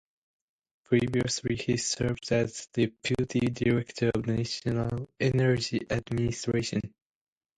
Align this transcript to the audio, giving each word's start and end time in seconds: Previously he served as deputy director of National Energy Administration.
Previously 0.85 1.55
he 1.57 1.77
served 1.77 2.31
as 2.31 2.65
deputy 2.73 3.39
director 3.41 4.09
of 4.15 4.25
National 4.25 5.07
Energy 5.19 5.81
Administration. 5.91 6.95